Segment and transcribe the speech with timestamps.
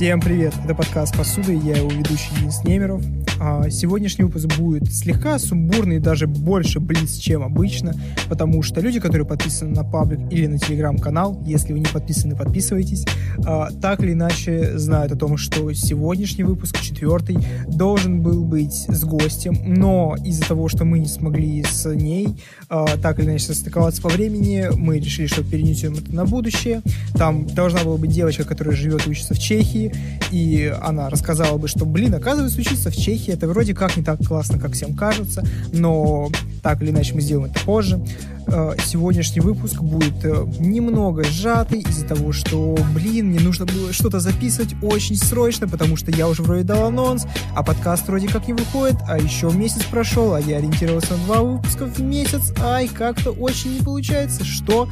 [0.00, 0.54] Всем привет!
[0.64, 3.02] Это подкаст «Посуда» и я его ведущий Денис Немеров.
[3.38, 7.94] А сегодняшний выпуск будет слегка сумбурный, даже больше близ, чем обычно,
[8.28, 13.06] потому что люди, которые подписаны на паблик или на телеграм-канал, если вы не подписаны, подписывайтесь,
[13.46, 19.04] а, так или иначе знают о том, что сегодняшний выпуск, четвертый, должен был быть с
[19.04, 24.02] гостем, но из-за того, что мы не смогли с ней а, так или иначе состыковаться
[24.02, 26.82] по времени, мы решили, что перенесем это на будущее.
[27.14, 29.89] Там должна была быть девочка, которая живет и учится в Чехии,
[30.30, 34.24] и она рассказала бы, что, блин, оказывается, учиться в Чехии это вроде как не так
[34.24, 36.30] классно, как всем кажется, но
[36.62, 38.00] так или иначе мы сделаем это позже.
[38.46, 44.20] Э, сегодняшний выпуск будет э, немного сжатый из-за того, что, блин, мне нужно было что-то
[44.20, 48.54] записывать очень срочно, потому что я уже вроде дал анонс, а подкаст вроде как не
[48.54, 53.30] выходит, а еще месяц прошел, а я ориентировался на два выпуска в месяц, ай, как-то
[53.30, 54.88] очень не получается, что...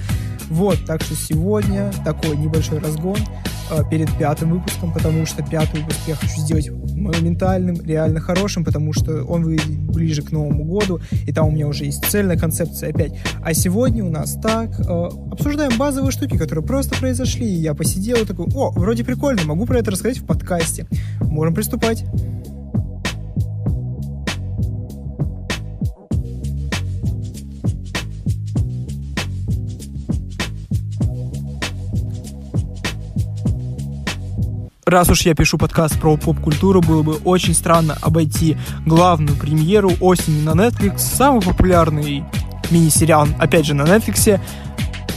[0.51, 3.19] Вот, так что сегодня такой небольшой разгон
[3.91, 9.25] перед пятым выпуском, потому что пятый выпуск я хочу сделать монументальным, реально хорошим, потому что
[9.25, 13.13] он выйдет ближе к Новому году, и там у меня уже есть цельная концепция опять.
[13.43, 18.17] А сегодня у нас так, э, обсуждаем базовые штуки, которые просто произошли, и я посидел
[18.17, 20.87] и такой, о, вроде прикольно, могу про это рассказать в подкасте.
[21.21, 22.05] Можем приступать.
[34.89, 40.43] Раз уж я пишу подкаст про поп-культуру, было бы очень странно обойти главную премьеру осени
[40.43, 42.25] на Netflix, самый популярный
[42.71, 44.41] мини-сериал, опять же, на Netflix,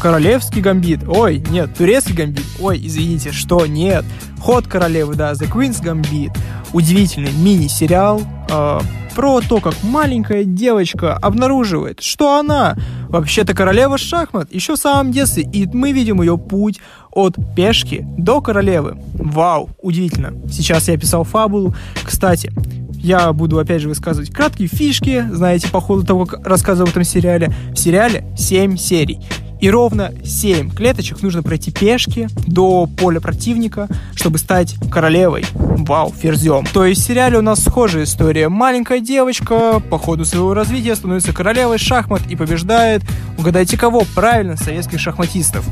[0.02, 1.08] Королевский гамбит.
[1.08, 2.46] Ой, нет, турецкий гамбит.
[2.60, 4.04] Ой, извините, что нет.
[4.40, 6.36] Ход королевы, да, The Queen's Gambit.
[6.74, 8.80] Удивительный мини-сериал э,
[9.16, 12.76] про то, как маленькая девочка обнаруживает, что она
[13.10, 16.80] вообще-то королева шахмат еще в самом детстве, и мы видим ее путь
[17.12, 18.98] от пешки до королевы.
[19.14, 20.34] Вау, удивительно.
[20.50, 21.76] Сейчас я писал фабулу.
[22.04, 22.52] Кстати,
[22.96, 27.04] я буду опять же высказывать краткие фишки, знаете, по ходу того, как рассказывал в этом
[27.04, 27.52] сериале.
[27.74, 29.20] В сериале 7 серий.
[29.62, 35.46] И ровно 7 клеточек нужно пройти пешки до поля противника, чтобы стать королевой.
[35.54, 36.66] Вау, ферзем.
[36.74, 38.50] То есть в сериале у нас схожая история.
[38.50, 43.04] Маленькая девочка по ходу своего развития становится королевой шахмат и побеждает,
[43.38, 45.64] угадайте кого, правильно, советских шахматистов.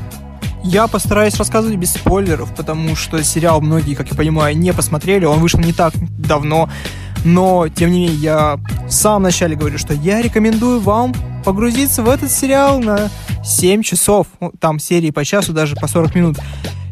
[0.63, 5.39] Я постараюсь рассказывать без спойлеров, потому что сериал многие, как я понимаю, не посмотрели, он
[5.39, 6.69] вышел не так давно.
[7.25, 11.13] Но, тем не менее, я в самом начале говорю, что я рекомендую вам
[11.49, 13.09] погрузиться в этот сериал на
[13.43, 14.27] 7 часов.
[14.39, 16.37] Ну, там серии по часу, даже по 40 минут.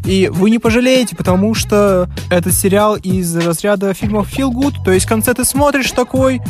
[0.04, 5.06] И вы не пожалеете, потому что этот сериал из разряда фильмов Feel Good, то есть
[5.06, 6.42] в конце ты смотришь такой,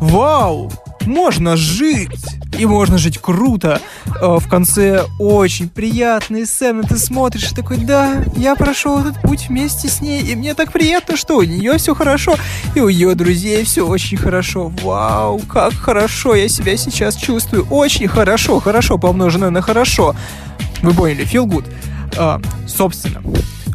[0.00, 0.70] вау,
[1.08, 2.10] можно жить!
[2.58, 3.80] И можно жить круто.
[4.20, 6.82] Э, в конце очень приятные сцены.
[6.82, 10.72] Ты смотришь и такой, да, я прошел этот путь вместе с ней, и мне так
[10.72, 12.36] приятно, что у нее все хорошо,
[12.74, 14.72] и у ее друзей все очень хорошо.
[14.82, 17.66] Вау, как хорошо я себя сейчас чувствую.
[17.70, 20.14] Очень хорошо, хорошо, помноженное на хорошо.
[20.82, 21.64] Вы поняли, feel good.
[22.16, 23.22] А, собственно,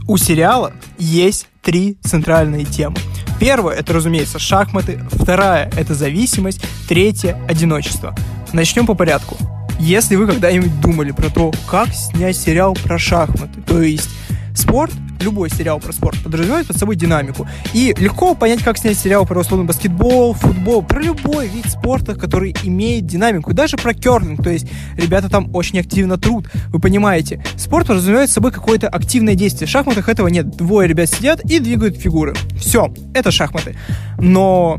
[0.07, 2.97] у сериала есть три центральные темы.
[3.39, 4.99] Первая— это, разумеется, шахматы.
[5.11, 6.61] Вторая— это зависимость.
[6.87, 8.13] Третья— одиночество.
[8.51, 9.37] Начнем по порядку.
[9.79, 14.09] Если вы когда-нибудь думали про то, как снять сериал про шахматы, то есть
[14.57, 17.47] спорт, любой сериал про спорт подразумевает под собой динамику.
[17.73, 22.55] И легко понять, как снять сериал про условный баскетбол, футбол, про любой вид спорта, который
[22.63, 23.51] имеет динамику.
[23.51, 24.43] И даже про керлинг.
[24.43, 26.49] То есть ребята там очень активно труд.
[26.69, 29.67] Вы понимаете, спорт подразумевает собой какое-то активное действие.
[29.67, 30.49] В шахматах этого нет.
[30.55, 32.33] Двое ребят сидят и двигают фигуры.
[32.57, 33.75] Все, это шахматы.
[34.19, 34.77] Но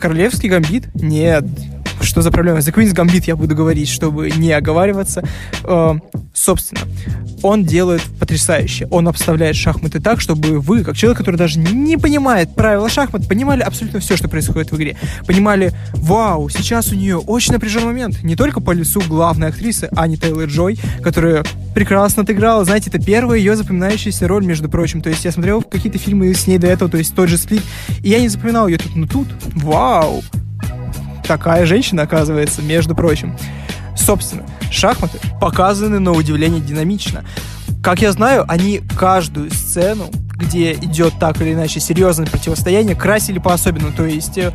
[0.00, 0.94] королевский гамбит?
[0.94, 1.44] Нет,
[2.00, 2.58] что за проблема?
[2.58, 5.22] The Queen's Gambit я буду говорить, чтобы не оговариваться.
[5.64, 5.94] Э,
[6.32, 6.80] собственно,
[7.42, 8.88] он делает потрясающе.
[8.90, 13.62] Он обставляет шахматы так, чтобы вы, как человек, который даже не понимает правила шахмат, понимали
[13.62, 14.96] абсолютно все, что происходит в игре.
[15.26, 18.22] Понимали, вау, сейчас у нее очень напряженный момент.
[18.22, 21.44] Не только по лицу главной актрисы Ани Тейлор Джой, которая
[21.74, 22.64] прекрасно отыграла.
[22.64, 25.02] Знаете, это первая ее запоминающаяся роль, между прочим.
[25.02, 27.62] То есть я смотрел какие-то фильмы с ней до этого, то есть тот же сплит,
[28.02, 30.22] и я не запоминал ее тут, но тут, вау,
[31.26, 33.36] такая женщина, оказывается, между прочим.
[33.96, 37.24] Собственно, шахматы показаны на удивление динамично.
[37.82, 43.92] Как я знаю, они каждую сцену, где идет так или иначе серьезное противостояние, красили по-особенному.
[43.92, 44.52] То есть э,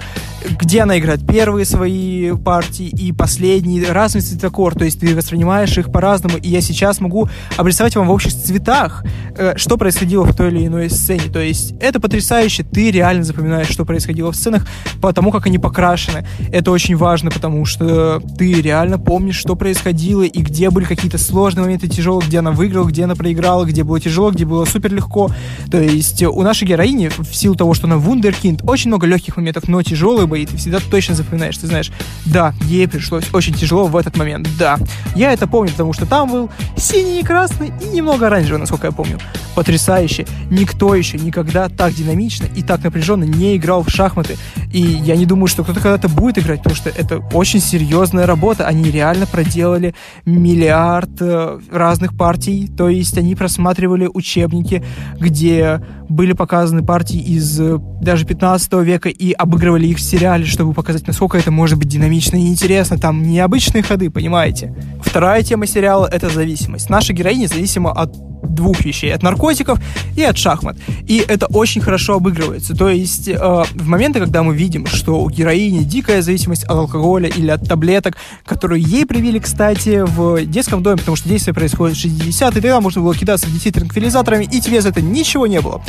[0.61, 5.91] где она играет первые свои партии и последние, разный цветокор, то есть ты воспринимаешь их
[5.91, 9.03] по-разному, и я сейчас могу обрисовать вам в общих цветах,
[9.37, 13.69] э, что происходило в той или иной сцене, то есть это потрясающе, ты реально запоминаешь,
[13.69, 14.67] что происходило в сценах,
[15.01, 20.23] по тому, как они покрашены, это очень важно, потому что ты реально помнишь, что происходило,
[20.23, 23.99] и где были какие-то сложные моменты, тяжелые, где она выиграла, где она проиграла, где было
[23.99, 25.29] тяжело, где было супер легко,
[25.69, 29.67] то есть у нашей героини, в силу того, что она вундеркинд, очень много легких моментов,
[29.67, 31.57] но тяжелые бои ты всегда точно запоминаешь.
[31.57, 31.91] Ты знаешь,
[32.25, 34.77] да, ей пришлось очень тяжело в этот момент, да.
[35.15, 38.91] Я это помню, потому что там был синий и красный и немного оранжевый, насколько я
[38.91, 39.19] помню.
[39.55, 40.25] Потрясающе.
[40.49, 44.37] Никто еще никогда так динамично и так напряженно не играл в шахматы.
[44.71, 48.67] И я не думаю, что кто-то когда-то будет играть, потому что это очень серьезная работа.
[48.67, 49.95] Они реально проделали
[50.25, 54.83] миллиард э, разных партий, то есть они просматривали учебники,
[55.19, 60.73] где были показаны партии из э, даже 15 века и обыгрывали их в сериале, чтобы
[60.73, 62.97] показать, насколько это может быть динамично и интересно.
[62.97, 64.75] Там необычные ходы, понимаете?
[65.01, 66.89] Вторая тема сериала— это зависимость.
[66.89, 68.15] Наша героиня зависима от
[68.49, 69.13] двух вещей.
[69.13, 69.79] От наркотиков
[70.15, 70.77] и от шахмат.
[71.07, 72.75] И это очень хорошо обыгрывается.
[72.75, 77.29] То есть э, в моменты, когда мы видим, что у героини дикая зависимость от алкоголя
[77.29, 82.05] или от таблеток, которые ей привили, кстати, в детском доме, потому что действие происходит в
[82.05, 85.81] 60-е, тогда можно было кидаться в детей транквилизаторами, и тебе за это ничего не было.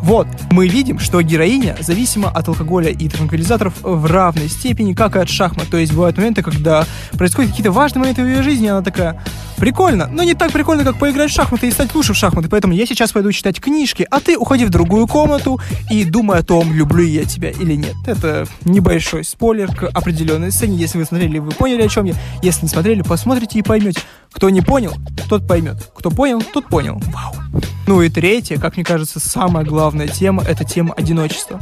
[0.00, 5.18] Вот, мы видим, что героиня зависима от алкоголя и транквилизаторов в равной степени, как и
[5.18, 5.66] от шахмат.
[5.68, 9.20] То есть бывают моменты, когда происходят какие-то важные моменты в ее жизни, и она такая,
[9.56, 12.48] прикольно, но не так прикольно, как поиграть в шахматы и стать в шахматы.
[12.48, 15.60] Поэтому я сейчас пойду читать книжки, а ты уходи в другую комнату
[15.90, 17.94] и думай о том, люблю я тебя или нет.
[18.06, 20.76] Это небольшой спойлер к определенной сцене.
[20.76, 22.14] Если вы смотрели, вы поняли, о чем я.
[22.42, 24.00] Если не смотрели, посмотрите и поймете.
[24.32, 24.92] Кто не понял,
[25.28, 25.90] тот поймет.
[25.96, 27.00] Кто понял, тот понял.
[27.06, 27.34] Вау.
[27.86, 31.58] Ну и третье, как мне кажется, самая главная тема, это тема одиночества.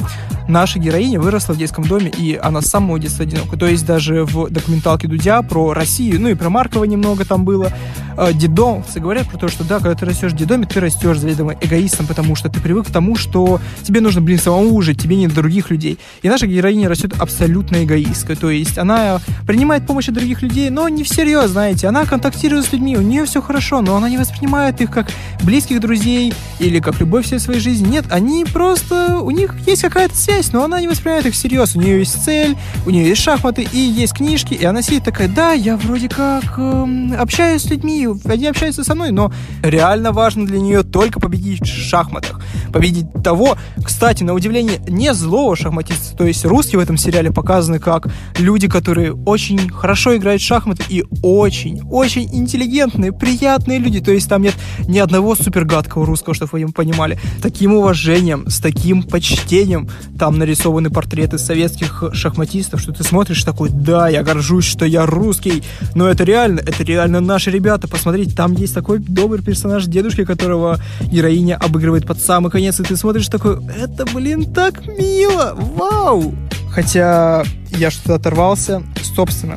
[0.48, 3.56] Наша героиня выросла в детском доме, и она с самого детства одинока.
[3.56, 7.72] То есть даже в документалке Дудя про Россию, ну и про Маркова немного там было,
[8.16, 11.54] э, дедомовцы говорят про то, что да, когда ты растешь в дедоме, ты растешь заведомо
[11.60, 15.28] эгоистом, потому что ты привык к тому, что тебе нужно, блин, самому жить, тебе не
[15.28, 15.98] других людей.
[16.22, 20.88] И наша героиня растет абсолютно эгоисткой, то есть она принимает помощь от других людей, но
[20.88, 24.80] не всерьез, знаете, она контактирует с людьми, у нее все хорошо, но она не воспринимает
[24.80, 25.10] их как
[25.42, 27.88] близких друзей или как любовь всей своей жизни.
[27.88, 31.76] Нет, они просто, у них есть какая-то связь, но она не воспринимает их всерьез.
[31.76, 32.56] У нее есть цель,
[32.86, 36.58] у нее есть шахматы и есть книжки, и она сидит такая, да, я вроде как
[36.58, 39.32] эм, общаюсь с людьми, они общаются со мной, но
[39.62, 42.40] реально важно для нее только победить в шахматах.
[42.72, 47.78] Победить того, кстати, на удивление, не злого шахматиста, то есть русские в этом сериале показаны
[47.78, 48.08] как
[48.38, 54.28] люди, которые очень хорошо играют в шахматы и очень, очень интеллигентные, приятные люди, то есть
[54.28, 54.54] там нет
[54.88, 57.18] ни одного супергадкого русского, чтобы вы понимали.
[57.38, 63.70] С таким уважением, с таким почтением там нарисованы портреты советских шахматистов, что ты смотришь такой,
[63.70, 65.62] да, я горжусь, что я русский,
[65.94, 70.78] но это реально, это реально наши ребята, посмотрите, там есть такой добрый персонаж дедушки, которого
[71.00, 76.34] героиня обыгрывает под самый конец, и ты смотришь такой, это, блин, так мило, вау!
[76.70, 78.82] Хотя я что-то оторвался,
[79.14, 79.56] собственно.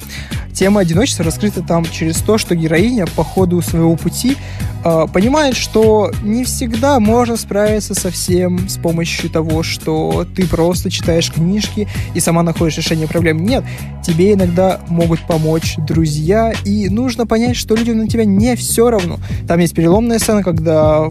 [0.59, 4.35] Тема одиночества раскрыта там через то, что героиня по ходу своего пути
[4.83, 10.91] э, понимает, что не всегда можно справиться со всем с помощью того, что ты просто
[10.91, 13.41] читаешь книжки и сама находишь решение проблем.
[13.41, 13.63] Нет,
[14.05, 19.17] тебе иногда могут помочь друзья, и нужно понять, что людям на тебя не все равно.
[19.47, 21.09] Там есть переломная сцена, когда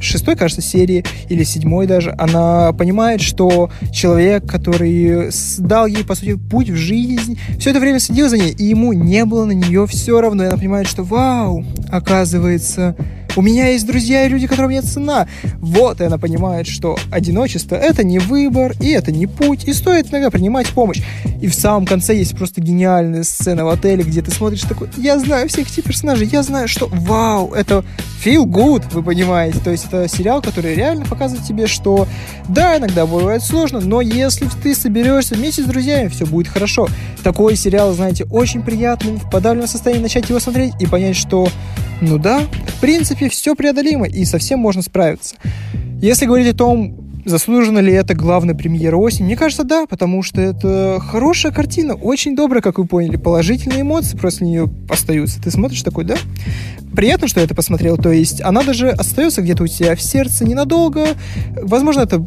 [0.00, 6.34] шестой, кажется, серии или седьмой даже, она понимает, что человек, который дал ей, по сути,
[6.34, 9.86] путь в жизнь, все это время следил за ней, и ему не было на нее
[9.86, 10.44] все равно.
[10.44, 12.96] И она понимает, что вау, оказывается,
[13.36, 15.28] у меня есть друзья и люди, которым нет цена.
[15.60, 20.10] Вот, и она понимает, что одиночество— это не выбор, и это не путь, и стоит
[20.10, 21.02] иногда принимать помощь.
[21.40, 25.18] И в самом конце есть просто гениальная сцена в отеле, где ты смотришь такой, я
[25.20, 27.84] знаю всех этих персонажей, я знаю, что вау, это
[28.24, 29.58] feel good, вы понимаете.
[29.60, 32.06] То есть это сериал, который реально показывает тебе, что
[32.48, 36.88] да, иногда бывает сложно, но если ты соберешься вместе с друзьями, все будет хорошо.
[37.22, 41.48] Такой сериал, знаете, очень приятный, в подавленном состоянии начать его смотреть и понять, что
[42.00, 45.36] ну да, в принципе, все преодолимо и совсем можно справиться.
[46.00, 50.40] Если говорить о том, заслужена ли это главная премьера осени, мне кажется, да, потому что
[50.40, 55.40] это хорошая картина, очень добрая, как вы поняли, положительные эмоции после нее остаются.
[55.40, 56.16] Ты смотришь такой, да?
[56.94, 60.44] Приятно, что я это посмотрел, то есть она даже остается где-то у тебя в сердце
[60.44, 61.06] ненадолго.
[61.62, 62.24] Возможно, это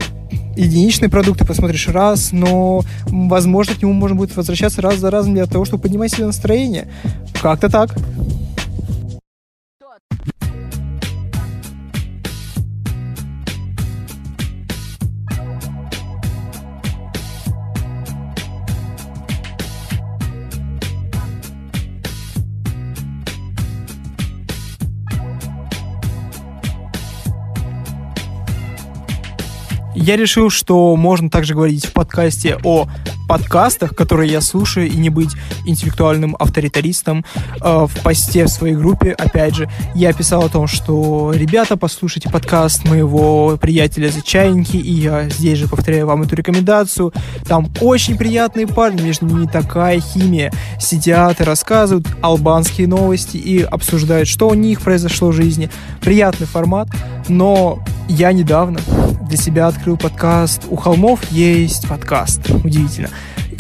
[0.55, 5.33] единичный продукт, ты посмотришь раз, но, возможно, к нему можно будет возвращаться раз за разом
[5.33, 6.88] для того, чтобы поднимать себе настроение.
[7.41, 7.95] Как-то так.
[30.01, 32.88] Я решил, что можно также говорить в подкасте о
[33.32, 35.30] подкастах, которые я слушаю, и не быть
[35.66, 37.24] интеллектуальным авторитаристом.
[37.62, 42.30] Э, в посте в своей группе, опять же, я писал о том, что ребята, послушайте
[42.30, 47.14] подкаст моего приятеля Зачайники, и я здесь же повторяю вам эту рекомендацию.
[47.46, 50.52] Там очень приятные парни, между ними такая химия.
[50.78, 55.70] Сидят и рассказывают албанские новости и обсуждают, что у них произошло в жизни.
[56.02, 56.90] Приятный формат,
[57.30, 58.82] но я недавно
[59.32, 62.50] для себя открыл подкаст «У холмов есть подкаст».
[62.66, 63.08] Удивительно.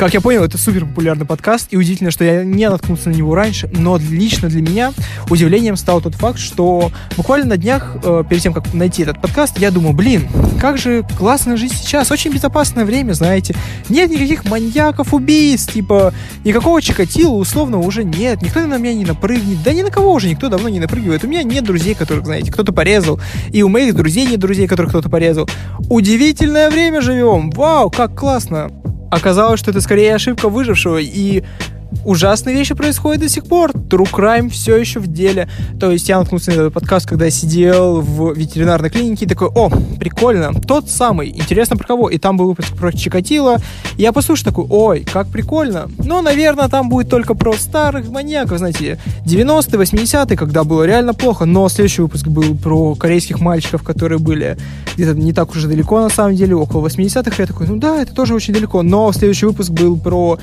[0.01, 3.35] Как я понял, это супер популярный подкаст, и удивительно, что я не наткнулся на него
[3.35, 4.93] раньше, но лично для меня
[5.29, 9.59] удивлением стал тот факт, что буквально на днях, э, перед тем, как найти этот подкаст,
[9.59, 10.27] я думал, блин,
[10.59, 13.53] как же классно жить сейчас, очень безопасное время, знаете,
[13.89, 19.61] нет никаких маньяков, убийств, типа, никакого чикатила условно уже нет, никто на меня не напрыгнет,
[19.63, 22.51] да ни на кого уже никто давно не напрыгивает, у меня нет друзей, которых, знаете,
[22.51, 25.47] кто-то порезал, и у моих друзей нет друзей, которых кто-то порезал.
[25.91, 28.71] Удивительное время живем, вау, как классно.
[29.11, 31.43] Оказалось, что это скорее ошибка выжившего, и
[32.05, 33.71] ужасные вещи происходят до сих пор.
[33.71, 35.49] True Crime все еще в деле.
[35.79, 39.49] То есть я наткнулся на этот подкаст, когда я сидел в ветеринарной клинике и такой,
[39.49, 42.09] о, прикольно, тот самый, интересно про кого?
[42.09, 43.57] И там был выпуск про Чикатило.
[43.97, 45.89] Я послушал такой, ой, как прикольно.
[45.99, 51.45] Но, наверное, там будет только про старых маньяков, знаете, 90-е, 80-е, когда было реально плохо.
[51.45, 54.57] Но следующий выпуск был про корейских мальчиков, которые были
[54.95, 57.35] где-то не так уже далеко, на самом деле, около 80-х.
[57.37, 58.81] Я такой, ну да, это тоже очень далеко.
[58.81, 60.39] Но следующий выпуск был про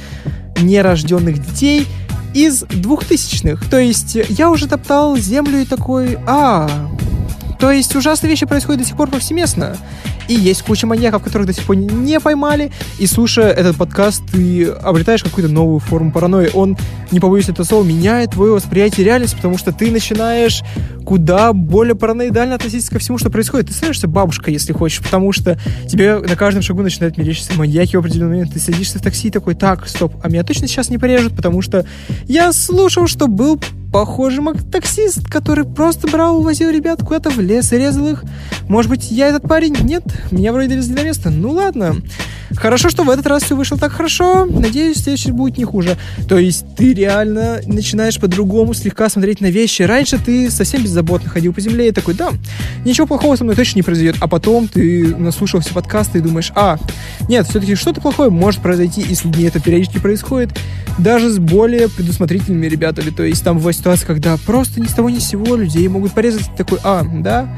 [0.60, 1.86] нерожденных детей
[2.34, 3.68] из двухтысячных.
[3.68, 6.68] То есть я уже топтал землю и такой, а,
[7.58, 9.76] то есть ужасные вещи происходят до сих пор повсеместно.
[10.28, 12.70] И есть куча маньяков, которых до сих пор не поймали.
[12.98, 16.50] И слушая этот подкаст, ты обретаешь какую-то новую форму паранойи.
[16.54, 16.76] Он,
[17.10, 20.62] не побоюсь этого слова, меняет твое восприятие реальности, потому что ты начинаешь
[21.04, 23.68] куда более параноидально относиться ко всему, что происходит.
[23.68, 25.58] Ты становишься бабушкой, если хочешь, потому что
[25.88, 28.52] тебе на каждом шагу начинают мерещиться маньяки в определенный момент.
[28.52, 31.86] Ты садишься в такси такой, так, стоп, а меня точно сейчас не порежут, потому что
[32.26, 33.58] я слушал, что был
[33.92, 38.24] похожим таксист, который просто брал, увозил ребят куда-то в лес и резал их.
[38.68, 39.76] Может быть, я этот парень?
[39.82, 41.30] Нет, меня вроде довезли до места.
[41.30, 41.96] Ну ладно.
[42.56, 44.46] Хорошо, что в этот раз все вышло так хорошо.
[44.46, 45.96] Надеюсь, следующий будет не хуже.
[46.28, 49.82] То есть ты реально начинаешь по-другому слегка смотреть на вещи.
[49.82, 52.30] Раньше ты совсем беззаботно ходил по земле и такой, да,
[52.84, 54.16] ничего плохого со мной точно не произойдет.
[54.20, 56.78] А потом ты наслушался подкаста и думаешь, а,
[57.28, 60.50] нет, все-таки что-то плохое может произойти, если не это периодически происходит,
[60.98, 63.10] даже с более предусмотрительными ребятами.
[63.10, 66.12] То есть там бывает ситуация, когда просто ни с того ни с сего людей могут
[66.12, 66.48] порезать.
[66.56, 67.48] Такой, а, да,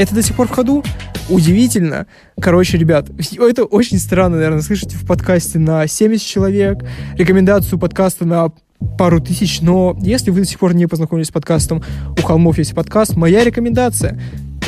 [0.00, 0.82] это до сих пор в ходу?
[1.28, 2.06] Удивительно.
[2.40, 6.78] Короче, ребят, это очень странно, наверное, слышите в подкасте на 70 человек,
[7.16, 8.48] рекомендацию подкаста на
[8.96, 11.82] пару тысяч, но если вы до сих пор не познакомились с подкастом
[12.18, 14.18] «У холмов есть подкаст», моя рекомендация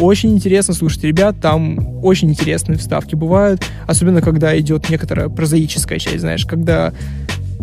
[0.00, 6.20] очень интересно слушать ребят, там очень интересные вставки бывают, особенно когда идет некоторая прозаическая часть,
[6.20, 6.92] знаешь, когда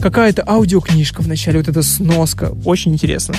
[0.01, 3.35] какая-то аудиокнижка в начале, вот эта сноска, очень интересно.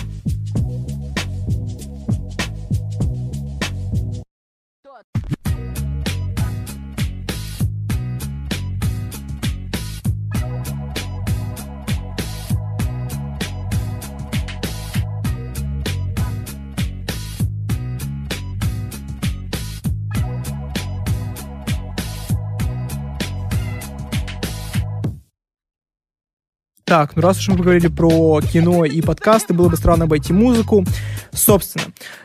[26.90, 30.84] Так, ну раз уж мы поговорили про кино и подкасты, было бы странно обойти музыку.
[31.32, 31.84] Собственно,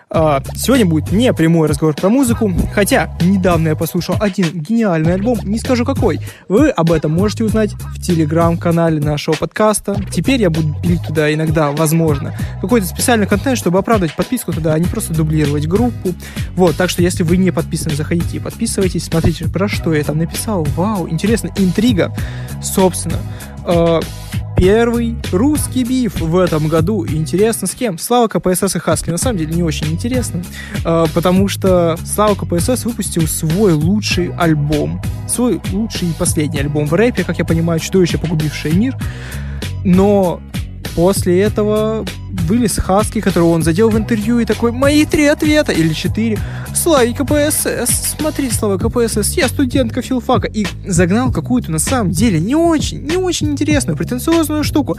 [0.10, 5.38] а, сегодня будет не прямой разговор про музыку, хотя недавно я послушал один гениальный альбом,
[5.44, 6.20] не скажу какой.
[6.50, 10.02] Вы об этом можете узнать в телеграм-канале нашего подкаста.
[10.12, 14.80] Теперь я буду пилить туда иногда, возможно, какой-то специальный контент, чтобы оправдать подписку туда, а
[14.80, 16.16] не просто дублировать группу.
[16.56, 20.18] Вот, так что если вы не подписаны, заходите и подписывайтесь, смотрите, про что я там
[20.18, 20.64] написал.
[20.76, 22.12] Вау, интересно, интрига.
[22.64, 23.20] Собственно,
[23.68, 24.00] э,
[24.58, 27.06] первый русский биф в этом году.
[27.06, 27.98] интересно, с кем?
[27.98, 29.10] Слава КПСС и Хаски.
[29.10, 30.44] На самом деле не очень интересно,
[30.84, 35.02] э, потому что Слава КПСС выпустил свой лучший альбом.
[35.28, 38.98] Свой лучший и последний альбом в рэпе, как я понимаю, чудовище, погубившее мир.
[39.84, 40.42] Но
[40.96, 42.06] После этого
[42.48, 46.40] вылез Хаски, которого он задел в интервью, и такой, мои три ответа, или четыре.
[46.74, 50.48] Слава КПСС, смотри, Слава КПСС, я студентка филфака.
[50.48, 54.98] И загнал какую-то, на самом деле, не очень, не очень интересную, претенциозную штуку.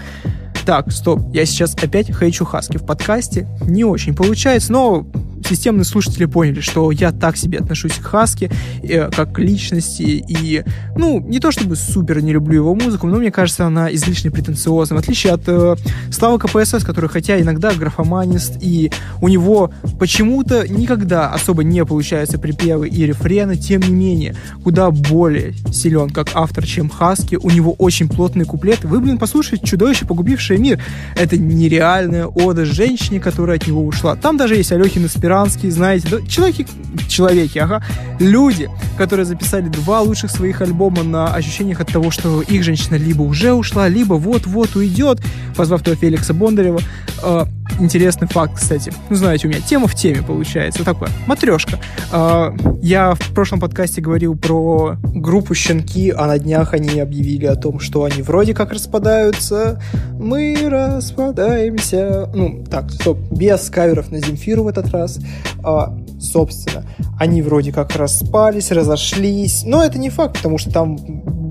[0.66, 3.48] Так, стоп, я сейчас опять хейчу Хаски в подкасте.
[3.62, 5.06] Не очень получается, но
[5.46, 8.50] системные слушатели поняли, что я так себе отношусь к Хаске,
[8.82, 10.64] э, как к личности, и,
[10.96, 14.96] ну, не то чтобы супер не люблю его музыку, но мне кажется, она излишне претенциозна,
[14.96, 15.76] в отличие от э,
[16.10, 22.88] Славы КПСС, который, хотя иногда графоманист, и у него почему-то никогда особо не получаются припевы
[22.88, 28.08] и рефрены, тем не менее, куда более силен как автор, чем Хаски, у него очень
[28.08, 28.88] плотные куплеты.
[28.88, 30.80] Вы, блин, послушайте «Чудовище, погубившее мир».
[31.16, 34.16] Это нереальная ода женщине, которая от него ушла.
[34.16, 35.04] Там даже есть Алехин
[35.36, 36.66] Аспиранский, знаете, да, человеки,
[37.08, 37.82] человеки, ага,
[38.18, 43.22] люди, которые записали два лучших своих альбома на ощущениях от того, что их женщина либо
[43.22, 45.20] уже ушла, либо вот-вот уйдет,
[45.56, 46.80] позвав того Феликса Бондарева.
[47.22, 47.44] Э,
[47.80, 48.92] интересный факт, кстати.
[49.10, 50.84] Ну, знаете, у меня тема в теме получается.
[50.84, 51.10] Такое.
[51.26, 51.78] Матрешка.
[52.12, 52.50] Э,
[52.82, 57.80] я в прошлом подкасте говорил про группу «Щенки», а на днях они объявили о том,
[57.80, 59.80] что они вроде как распадаются.
[60.18, 62.30] Мы распадаемся.
[62.34, 65.15] Ну, так, стоп, без каверов на Земфиру в этот раз.
[65.62, 66.84] А, собственно,
[67.18, 69.62] они вроде как распались, разошлись.
[69.64, 70.96] Но это не факт, потому что там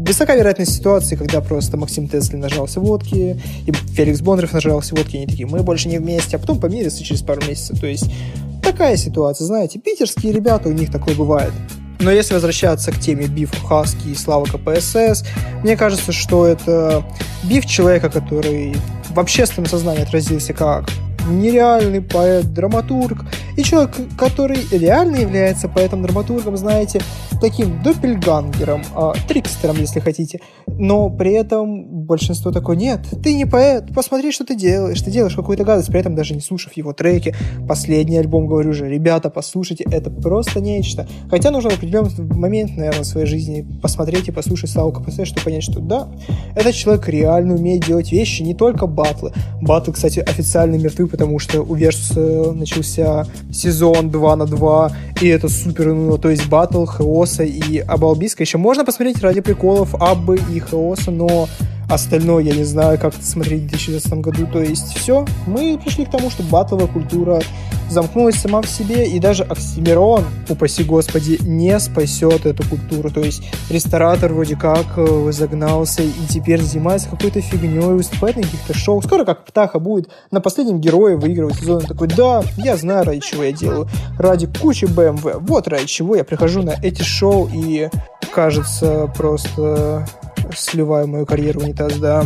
[0.05, 5.19] высока вероятность ситуации, когда просто Максим Теслин нажрался водки, и Феликс Бондарев нажрался водки, и
[5.19, 7.79] они такие, мы больше не вместе, а потом помирятся через пару месяцев.
[7.79, 8.09] То есть
[8.63, 11.51] такая ситуация, знаете, питерские ребята, у них такое бывает.
[11.99, 15.23] Но если возвращаться к теме биф Хаски и Слава КПСС,
[15.63, 17.03] мне кажется, что это
[17.43, 18.75] биф человека, который
[19.09, 20.89] в общественном сознании отразился как
[21.25, 23.25] нереальный поэт, драматург,
[23.57, 27.01] и человек, который реально является поэтом-драматургом, знаете,
[27.41, 30.39] таким доппельгангером, а, трикстером, если хотите,
[30.77, 35.35] но при этом большинство такое, нет, ты не поэт, посмотри, что ты делаешь, ты делаешь
[35.35, 37.35] какую-то гадость, при этом даже не слушав его треки,
[37.67, 41.07] последний альбом, говорю же, ребята, послушайте, это просто нечто.
[41.29, 45.41] Хотя нужно в определенный момент, наверное, в своей жизни посмотреть и послушать Славу КПС, чтобы
[45.41, 46.07] понять, что да,
[46.55, 49.31] этот человек реально умеет делать вещи, не только батлы.
[49.61, 54.91] Батлы, кстати, официально мертвы, потому что у Versus начался сезон 2 на 2,
[55.21, 58.43] и это супер, ну, то есть батл, Хаоса и Абалбиска.
[58.43, 61.47] Еще можно посмотреть ради приколов Аббы и Хаоса, но
[61.89, 64.47] Остальное я не знаю, как это смотреть в 2019 году.
[64.51, 67.41] То есть все, мы пришли к тому, что батловая культура
[67.89, 73.11] замкнулась сама в себе, и даже Оксимирон, упаси господи, не спасет эту культуру.
[73.11, 78.73] То есть ресторатор вроде как э, загнался и теперь занимается какой-то фигней, выступает на каких-то
[78.73, 79.03] шоу.
[79.03, 81.77] Скоро как Птаха будет на последнем герое выигрывать сезон.
[81.77, 83.87] Он такой, да, я знаю, ради чего я делаю.
[84.17, 85.37] Ради кучи BMW.
[85.39, 87.89] Вот ради чего я прихожу на эти шоу и
[88.33, 90.07] кажется просто
[90.57, 92.23] сливаю мою карьеру в унитаз, да.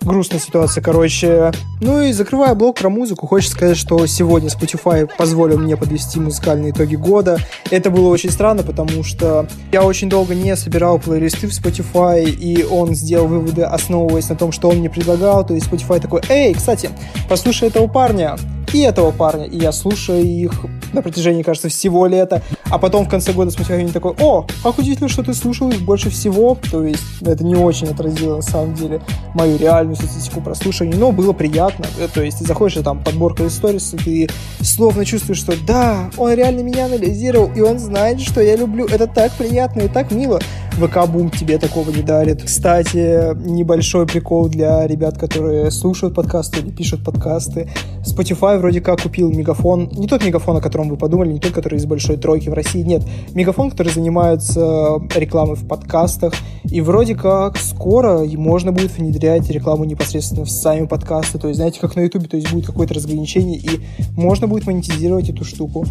[0.00, 1.50] Грустная ситуация, короче.
[1.80, 6.72] Ну и закрывая блок про музыку, хочется сказать, что сегодня Spotify позволил мне подвести музыкальные
[6.72, 7.38] итоги года.
[7.70, 12.64] Это было очень странно, потому что я очень долго не собирал плейлисты в Spotify, и
[12.64, 15.46] он сделал выводы, основываясь на том, что он мне предлагал.
[15.46, 16.90] То есть Spotify такой, эй, кстати,
[17.28, 18.36] послушай этого парня,
[18.74, 19.44] и этого парня.
[19.46, 22.42] И я слушаю их на протяжении, кажется, всего лета.
[22.70, 25.82] А потом в конце года смотрю, они такой, о, как удивительно, что ты слушал их
[25.82, 26.56] больше всего.
[26.70, 29.00] То есть это не очень отразило, на самом деле,
[29.34, 31.86] мою реальную статистику прослушивания, но было приятно.
[31.98, 34.28] Э, то есть ты заходишь, там подборка историс, и ты
[34.64, 38.86] словно чувствуешь, что да, он реально меня анализировал, и он знает, что я люблю.
[38.86, 40.40] Это так приятно и так мило.
[40.74, 42.42] ВК-бум тебе такого не дарит.
[42.42, 47.70] Кстати, небольшой прикол для ребят, которые слушают подкасты или пишут подкасты.
[48.04, 51.78] Spotify вроде как купил мегафон, не тот мегафон, о котором вы подумали, не тот, который
[51.78, 53.02] из большой тройки в России, нет,
[53.34, 56.34] мегафон, который занимается рекламой в подкастах,
[56.64, 61.80] и вроде как скоро можно будет внедрять рекламу непосредственно в сами подкасты, то есть, знаете,
[61.80, 63.80] как на ютубе, то есть будет какое-то разграничение, и
[64.16, 65.86] можно будет монетизировать эту штуку.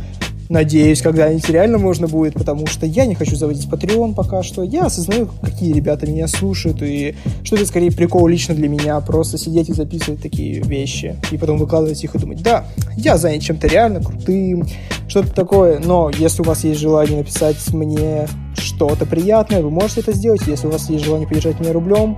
[0.50, 4.64] Надеюсь, когда-нибудь реально можно будет, потому что я не хочу заводить Patreon пока что.
[4.64, 9.38] Я осознаю, какие ребята меня слушают, и что это скорее прикол лично для меня, просто
[9.38, 12.66] сидеть и записывать такие вещи, и потом выкладывать их и думать, да,
[12.98, 14.66] я занят чем-то реально крутым,
[15.08, 18.28] что-то такое, но если у вас есть желание написать мне
[18.58, 20.42] что-то приятное, вы можете это сделать.
[20.48, 22.18] Если у вас есть желание поддержать меня рублем,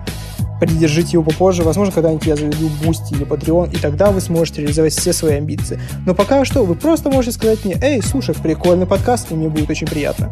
[0.59, 1.63] придержите его попозже.
[1.63, 5.79] Возможно, когда-нибудь я заведу Boosty или Patreon, и тогда вы сможете реализовать все свои амбиции.
[6.05, 9.69] Но пока что вы просто можете сказать мне, эй, слушай, прикольный подкаст, и мне будет
[9.69, 10.31] очень приятно.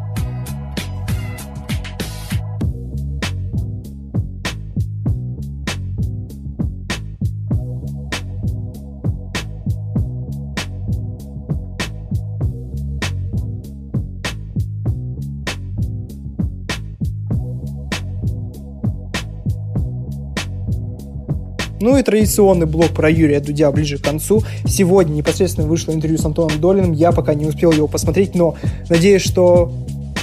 [21.84, 24.42] Ну и традиционный блок про Юрия Дудя ближе к концу.
[24.66, 26.94] Сегодня непосредственно вышло интервью с Антоном Долиным.
[26.94, 28.56] Я пока не успел его посмотреть, но
[28.88, 29.70] надеюсь, что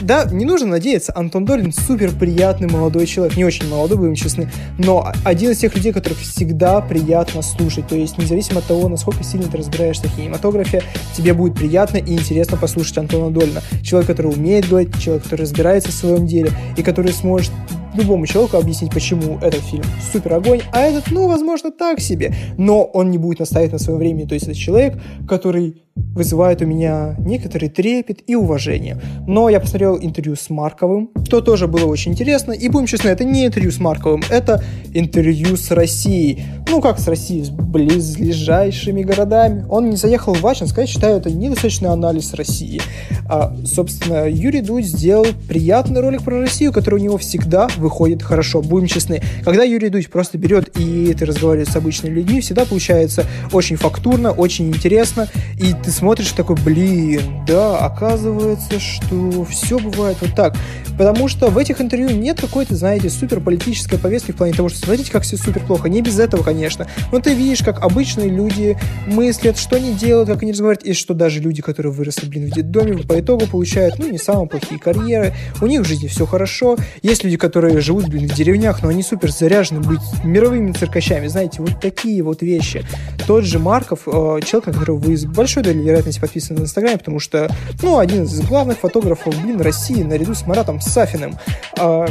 [0.01, 4.51] да, не нужно надеяться, Антон Долин супер приятный молодой человек, не очень молодой, будем честны,
[4.79, 9.23] но один из тех людей, которых всегда приятно слушать, то есть независимо от того, насколько
[9.23, 10.83] сильно ты разбираешься в кинематографе,
[11.15, 13.61] тебе будет приятно и интересно послушать Антона Долина.
[13.83, 17.53] Человек, который умеет говорить, человек, который разбирается в своем деле и который сможет
[17.95, 22.35] любому человеку объяснить, почему этот фильм супер огонь, а этот, ну, возможно, так себе.
[22.57, 24.27] Но он не будет наставить на своем времени.
[24.27, 25.83] То есть это человек, который
[26.15, 29.01] вызывает у меня некоторый трепет и уважение.
[29.27, 32.53] Но я посмотрел интервью с Марковым, что тоже было очень интересно.
[32.53, 36.43] И будем честны, это не интервью с Марковым, это интервью с Россией.
[36.69, 39.65] Ну, как с Россией, с близлежащими городами.
[39.69, 42.81] Он не заехал в Ачинск, я считаю, это недостаточный анализ России.
[43.29, 48.63] А, собственно, Юрий Дудь сделал приятный ролик про Россию, который у него всегда выходит хорошо.
[48.63, 49.23] Будем честны.
[49.45, 54.33] Когда Юрий Дудь просто берет и ты разговариваешь с обычными людьми, всегда получается очень фактурно,
[54.33, 60.57] очень интересно, и ты смотришь такой, блин, да, оказывается, что все бывает вот так.
[61.01, 64.81] Потому что в этих интервью нет какой-то, знаете, супер политической повестки в плане того, что
[64.81, 65.89] смотрите, как все супер плохо.
[65.89, 66.87] Не без этого, конечно.
[67.11, 68.77] Но ты видишь, как обычные люди
[69.07, 72.55] мыслят, что они делают, как они разговаривают, и что даже люди, которые выросли, блин, в
[72.55, 76.77] детдоме, по итогу получают, ну, не самые плохие карьеры, у них в жизни все хорошо.
[77.03, 81.63] Есть люди, которые живут, блин, в деревнях, но они супер заряжены быть мировыми циркачами, знаете,
[81.63, 82.85] вот такие вот вещи.
[83.27, 86.99] Тот же Марков, э, человек, на которого вы с большой долей вероятности подписаны на Инстаграме,
[86.99, 87.51] потому что,
[87.83, 91.39] ну, один из главных фотографов, блин, России, наряду с Маратом Сафиным.
[91.79, 92.07] А,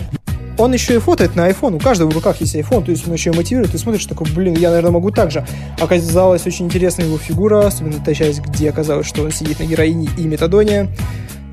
[0.57, 3.13] он еще и фотает на iPhone, у каждого в руках есть iPhone, то есть он
[3.13, 5.45] еще и мотивирует, ты смотришь такой, блин, я, наверное, могу так же.
[5.79, 10.09] Оказалась очень интересная его фигура, особенно та часть, где оказалось, что он сидит на героине
[10.17, 10.89] и метадоне.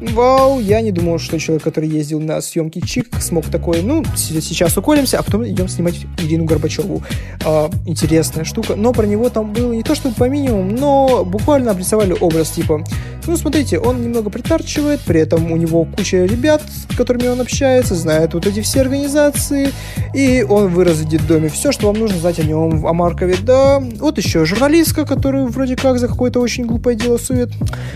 [0.01, 3.81] Вау, я не думал, что человек, который ездил на съемки Чик, смог такое.
[3.83, 7.03] Ну, сейчас уколемся, а потом идем снимать Ирину Горбачеву.
[7.45, 8.77] А, интересная штука.
[8.77, 12.85] Но про него там было не то, что по минимуму, но буквально обрисовали образ типа.
[13.27, 17.97] Ну, смотрите, он немного притарчивает, при этом у него куча ребят, с которыми он общается,
[17.97, 19.71] знает вот эти все организации,
[20.15, 21.49] и он вырос в детдоме.
[21.49, 23.83] Все, что вам нужно знать о нем, о Маркове, да.
[23.99, 27.51] Вот еще журналистка, которую вроде как за какое-то очень глупое дело сует.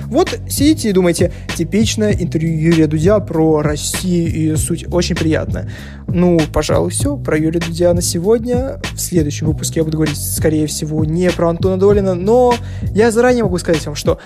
[0.07, 5.69] Вот сидите и думаете, типичный отличное интервью Юрия Дудя про Россию и суть очень приятно.
[6.07, 8.81] Ну, пожалуй, все про Юрия Дудя на сегодня.
[8.95, 12.55] В следующем выпуске я буду говорить, скорее всего, не про Антона Долина, но
[12.95, 14.19] я заранее могу сказать вам, что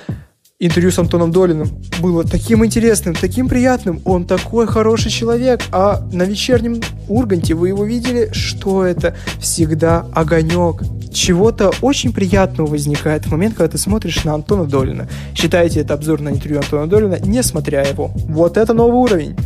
[0.60, 1.68] интервью с Антоном Долиным
[2.00, 4.00] было таким интересным, таким приятным.
[4.04, 5.60] Он такой хороший человек.
[5.72, 13.26] А на вечернем Урганте вы его видели, что это всегда огонек чего-то очень приятного возникает
[13.26, 15.08] в момент, когда ты смотришь на Антона Долина.
[15.34, 18.10] Считайте это обзор на интервью Антона Долина, не смотря его.
[18.14, 19.36] Вот это новый уровень.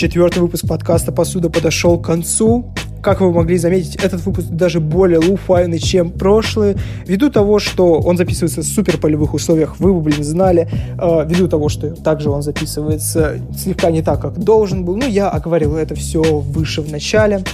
[0.00, 2.72] Четвертый выпуск подкаста «Посуда» подошел к концу.
[3.02, 6.78] Как вы могли заметить, этот выпуск даже более луфайный, чем прошлый.
[7.06, 10.70] Ввиду того, что он записывается в супер полевых условиях, вы бы, блин, знали.
[10.98, 14.96] Э, ввиду того, что также он записывается слегка не так, как должен был.
[14.96, 17.44] Ну, я оговорил это все выше в начале.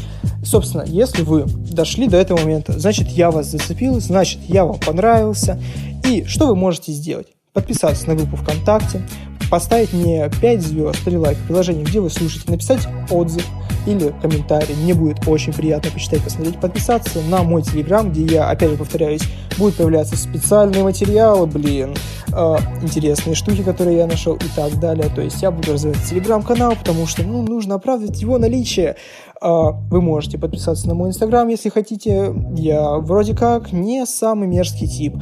[0.44, 5.60] Собственно, если вы дошли до этого момента, значит, я вас зацепил, значит, я вам понравился.
[6.08, 7.26] И что вы можете сделать?
[7.52, 9.02] Подписаться на группу ВКонтакте,
[9.50, 13.44] поставить мне 5 звезд или лайк в приложении, где вы слушаете, написать отзыв
[13.86, 14.74] или комментарий.
[14.82, 19.22] Мне будет очень приятно почитать, посмотреть, подписаться на мой телеграм, где я, опять же повторяюсь,
[19.58, 21.94] будут появляться специальные материалы, блин,
[22.32, 25.08] э, интересные штуки, которые я нашел и так далее.
[25.14, 28.96] То есть я буду развивать телеграм-канал, потому что, ну, нужно оправдать его наличие.
[29.40, 32.34] Э, вы можете подписаться на мой инстаграм, если хотите.
[32.56, 35.14] Я вроде как не самый мерзкий тип.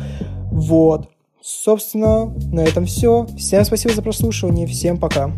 [0.50, 1.08] Вот.
[1.46, 3.26] Собственно, на этом все.
[3.36, 4.66] Всем спасибо за прослушивание.
[4.66, 5.30] Всем пока.